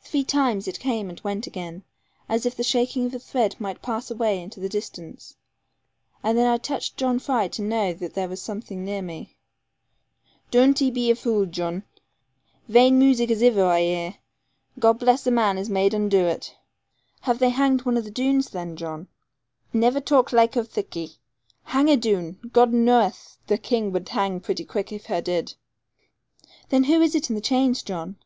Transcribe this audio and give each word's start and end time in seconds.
Three 0.00 0.24
times 0.24 0.66
it 0.66 0.80
came 0.80 1.10
and 1.10 1.20
went 1.20 1.46
again, 1.46 1.84
as 2.26 2.44
the 2.44 2.62
shaking 2.64 3.04
of 3.04 3.12
a 3.12 3.18
thread 3.18 3.54
might 3.60 3.82
pass 3.82 4.10
away 4.10 4.40
into 4.40 4.60
the 4.60 4.68
distance; 4.70 5.36
and 6.22 6.38
then 6.38 6.46
I 6.46 6.56
touched 6.56 6.96
John 6.96 7.18
Fry 7.18 7.48
to 7.48 7.60
know 7.60 7.92
that 7.92 8.14
there 8.14 8.30
was 8.30 8.40
something 8.40 8.82
near 8.82 9.02
me. 9.02 9.36
'Doon't 10.50 10.80
'e 10.80 10.90
be 10.90 11.10
a 11.10 11.14
vule, 11.14 11.44
Jan! 11.44 11.82
Vaine 12.66 12.98
moozick 12.98 13.30
as 13.30 13.42
iver 13.42 13.66
I 13.66 13.80
'eer. 13.82 14.14
God 14.78 14.94
bless 14.98 15.22
the 15.22 15.30
man 15.30 15.58
as 15.58 15.68
made 15.68 15.94
un 15.94 16.08
doo 16.08 16.24
it.' 16.24 16.56
'Have 17.20 17.38
they 17.38 17.50
hanged 17.50 17.82
one 17.82 17.98
of 17.98 18.04
the 18.04 18.10
Doones 18.10 18.48
then, 18.52 18.74
John?' 18.74 19.06
'Hush, 19.06 19.74
lad; 19.74 19.80
niver 19.82 20.00
talk 20.00 20.30
laike 20.30 20.56
o' 20.56 20.64
thiccy. 20.64 21.18
Hang 21.64 21.90
a 21.90 21.98
Doone! 21.98 22.38
God 22.54 22.72
knoweth, 22.72 23.36
the 23.48 23.58
King 23.58 23.92
would 23.92 24.08
hang 24.08 24.40
pretty 24.40 24.64
quick 24.64 24.92
if 24.92 25.04
her 25.12 25.20
did.' 25.20 25.56
'Then 26.70 26.84
who 26.84 27.02
is 27.02 27.14
it 27.14 27.28
in 27.28 27.34
the 27.34 27.42
chains, 27.42 27.82
John?' 27.82 28.16